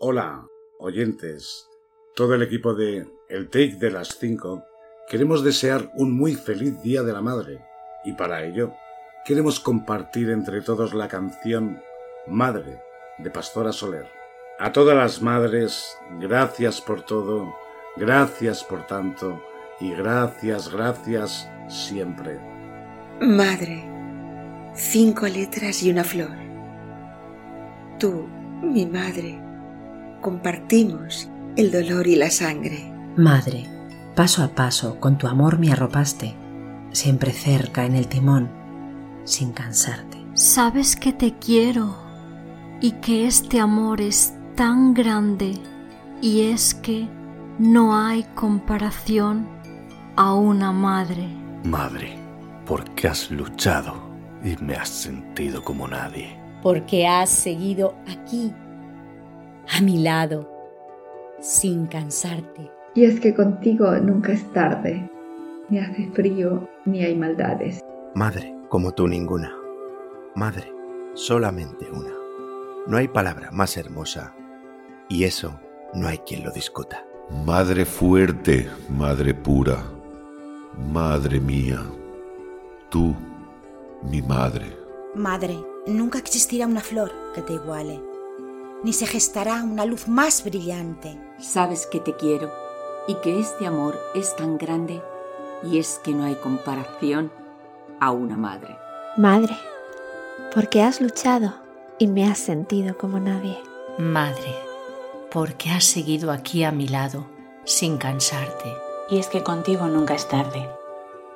[0.00, 0.48] Hola,
[0.80, 1.68] oyentes.
[2.16, 4.64] Todo el equipo de El Take de las 5
[5.08, 7.64] queremos desear un muy feliz Día de la Madre
[8.04, 8.72] y para ello
[9.24, 11.80] queremos compartir entre todos la canción
[12.26, 12.82] Madre
[13.18, 14.06] de Pastora Soler.
[14.58, 17.54] A todas las madres, gracias por todo,
[17.96, 19.40] gracias por tanto
[19.80, 22.40] y gracias, gracias siempre.
[23.20, 23.84] Madre,
[24.74, 26.36] cinco letras y una flor.
[27.98, 28.26] Tú,
[28.60, 29.43] mi madre,
[30.24, 32.90] compartimos el dolor y la sangre.
[33.14, 33.66] Madre,
[34.16, 36.34] paso a paso con tu amor me arropaste,
[36.92, 38.50] siempre cerca en el timón,
[39.24, 40.16] sin cansarte.
[40.32, 41.94] Sabes que te quiero
[42.80, 45.60] y que este amor es tan grande
[46.22, 47.06] y es que
[47.58, 49.46] no hay comparación
[50.16, 51.28] a una madre.
[51.64, 52.16] Madre,
[52.64, 53.94] porque has luchado
[54.42, 56.34] y me has sentido como nadie.
[56.62, 58.54] Porque has seguido aquí,
[59.68, 60.50] a mi lado,
[61.40, 62.70] sin cansarte.
[62.94, 65.10] Y es que contigo nunca es tarde,
[65.68, 67.80] ni hace frío, ni hay maldades.
[68.14, 69.52] Madre, como tú ninguna.
[70.34, 70.72] Madre,
[71.14, 72.12] solamente una.
[72.86, 74.34] No hay palabra más hermosa,
[75.08, 75.58] y eso
[75.94, 77.04] no hay quien lo discuta.
[77.46, 79.82] Madre fuerte, madre pura,
[80.92, 81.82] madre mía,
[82.90, 83.14] tú,
[84.10, 84.76] mi madre.
[85.14, 85.56] Madre,
[85.86, 88.00] nunca existirá una flor que te iguale,
[88.84, 91.18] ni se gestará una luz más brillante.
[91.38, 92.52] Sabes que te quiero
[93.08, 95.02] y que este amor es tan grande
[95.62, 97.32] y es que no hay comparación
[97.98, 98.76] a una madre.
[99.16, 99.56] Madre,
[100.54, 101.54] porque has luchado
[101.98, 103.56] y me has sentido como nadie.
[103.96, 104.54] Madre,
[105.32, 107.26] porque has seguido aquí a mi lado
[107.64, 108.70] sin cansarte.
[109.08, 110.68] Y es que contigo nunca es tarde,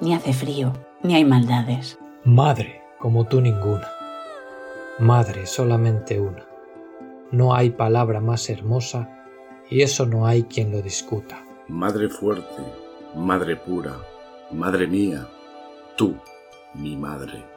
[0.00, 1.96] ni hace frío, ni hay maldades.
[2.24, 3.88] Madre, como tú ninguna.
[4.98, 6.55] Madre, solamente una.
[7.32, 9.10] No hay palabra más hermosa
[9.68, 11.44] y eso no hay quien lo discuta.
[11.68, 12.62] Madre fuerte,
[13.14, 13.96] madre pura,
[14.52, 15.26] madre mía,
[15.96, 16.14] tú,
[16.74, 17.55] mi madre.